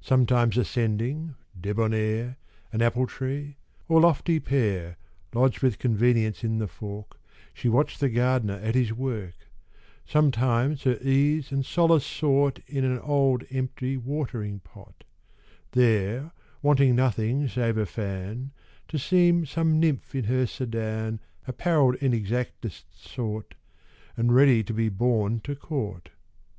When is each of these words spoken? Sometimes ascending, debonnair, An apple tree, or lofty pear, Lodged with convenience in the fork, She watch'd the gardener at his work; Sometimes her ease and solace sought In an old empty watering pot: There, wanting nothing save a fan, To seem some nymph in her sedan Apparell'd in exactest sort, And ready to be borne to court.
Sometimes 0.00 0.56
ascending, 0.56 1.34
debonnair, 1.60 2.38
An 2.72 2.80
apple 2.80 3.06
tree, 3.06 3.58
or 3.90 4.00
lofty 4.00 4.40
pear, 4.40 4.96
Lodged 5.34 5.60
with 5.60 5.78
convenience 5.78 6.42
in 6.42 6.56
the 6.56 6.66
fork, 6.66 7.18
She 7.52 7.68
watch'd 7.68 8.00
the 8.00 8.08
gardener 8.08 8.54
at 8.54 8.74
his 8.74 8.90
work; 8.94 9.34
Sometimes 10.06 10.84
her 10.84 10.96
ease 11.02 11.52
and 11.52 11.62
solace 11.66 12.06
sought 12.06 12.60
In 12.68 12.86
an 12.86 13.00
old 13.00 13.44
empty 13.50 13.98
watering 13.98 14.60
pot: 14.60 15.04
There, 15.72 16.30
wanting 16.62 16.96
nothing 16.96 17.46
save 17.46 17.76
a 17.76 17.84
fan, 17.84 18.52
To 18.88 18.98
seem 18.98 19.44
some 19.44 19.78
nymph 19.78 20.14
in 20.14 20.24
her 20.24 20.46
sedan 20.46 21.20
Apparell'd 21.46 21.96
in 21.96 22.14
exactest 22.14 22.98
sort, 22.98 23.56
And 24.16 24.34
ready 24.34 24.62
to 24.64 24.72
be 24.72 24.88
borne 24.88 25.38
to 25.40 25.54
court. 25.54 26.08